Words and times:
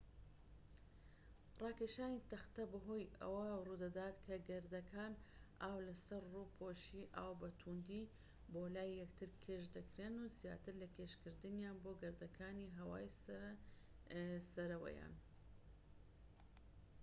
راکێشانی 1.63 2.25
تەختەیی 2.31 2.69
بەهۆی 2.71 3.11
ئەوە 3.21 3.45
روودەدات 3.67 4.17
کە 4.25 4.35
گەردەکان 4.49 5.13
ئاو 5.61 5.77
لە 5.87 5.95
سەر 6.05 6.23
ڕووپۆشی 6.33 7.11
ئاو 7.15 7.31
بە 7.41 7.49
تووندی 7.59 8.03
بۆ 8.51 8.61
لای 8.75 8.97
یەکتر 9.01 9.31
کێش 9.43 9.63
دەکرێن 9.75 10.15
زیاتر 10.39 10.73
لە 10.81 10.87
کێشکردنیان 10.95 11.77
بۆ 11.83 11.91
گەردەکانی 12.01 12.73
هەوای 12.77 13.07
سەرەوەیان 14.53 15.13